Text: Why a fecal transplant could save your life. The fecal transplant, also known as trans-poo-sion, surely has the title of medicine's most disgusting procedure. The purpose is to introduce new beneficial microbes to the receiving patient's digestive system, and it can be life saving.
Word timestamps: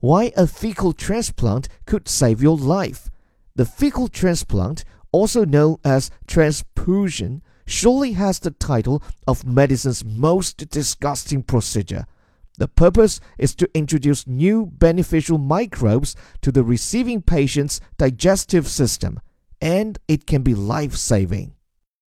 Why 0.00 0.32
a 0.36 0.46
fecal 0.46 0.92
transplant 0.92 1.68
could 1.86 2.08
save 2.08 2.42
your 2.42 2.56
life. 2.56 3.10
The 3.54 3.64
fecal 3.64 4.08
transplant, 4.08 4.84
also 5.10 5.44
known 5.44 5.78
as 5.84 6.10
trans-poo-sion, 6.26 7.42
surely 7.66 8.12
has 8.12 8.38
the 8.38 8.50
title 8.50 9.02
of 9.26 9.46
medicine's 9.46 10.04
most 10.04 10.68
disgusting 10.68 11.42
procedure. 11.42 12.06
The 12.58 12.68
purpose 12.68 13.20
is 13.38 13.54
to 13.56 13.68
introduce 13.74 14.26
new 14.26 14.66
beneficial 14.66 15.38
microbes 15.38 16.14
to 16.42 16.52
the 16.52 16.62
receiving 16.62 17.22
patient's 17.22 17.80
digestive 17.98 18.68
system, 18.68 19.20
and 19.60 19.98
it 20.06 20.26
can 20.26 20.42
be 20.42 20.54
life 20.54 20.94
saving. 20.94 21.55